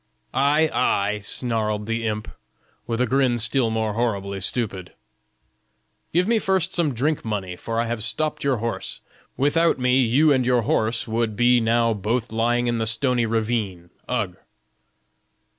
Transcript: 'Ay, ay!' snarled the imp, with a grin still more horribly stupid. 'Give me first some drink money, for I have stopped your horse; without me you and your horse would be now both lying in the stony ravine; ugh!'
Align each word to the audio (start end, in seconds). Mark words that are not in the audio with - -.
'Ay, 0.33 0.67
ay!' 0.73 1.19
snarled 1.19 1.85
the 1.85 2.07
imp, 2.07 2.27
with 2.87 2.99
a 2.99 3.05
grin 3.05 3.37
still 3.37 3.69
more 3.69 3.93
horribly 3.93 4.41
stupid. 4.41 4.93
'Give 6.11 6.27
me 6.27 6.39
first 6.39 6.73
some 6.73 6.95
drink 6.95 7.23
money, 7.23 7.55
for 7.55 7.79
I 7.79 7.85
have 7.85 8.01
stopped 8.03 8.43
your 8.43 8.57
horse; 8.57 8.99
without 9.37 9.77
me 9.77 9.99
you 9.99 10.33
and 10.33 10.43
your 10.43 10.63
horse 10.63 11.07
would 11.07 11.35
be 11.35 11.61
now 11.61 11.93
both 11.93 12.31
lying 12.31 12.65
in 12.65 12.79
the 12.79 12.87
stony 12.87 13.27
ravine; 13.27 13.91
ugh!' 14.07 14.37